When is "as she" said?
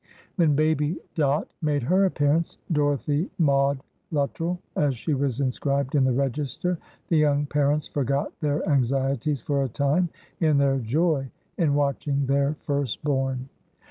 4.75-5.13